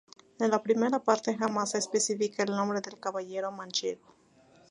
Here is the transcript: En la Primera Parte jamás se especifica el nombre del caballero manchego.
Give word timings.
En 0.39 0.49
la 0.49 0.63
Primera 0.63 0.97
Parte 0.97 1.37
jamás 1.37 1.69
se 1.69 1.77
especifica 1.77 2.41
el 2.41 2.49
nombre 2.53 2.81
del 2.81 2.99
caballero 2.99 3.51
manchego. 3.51 4.15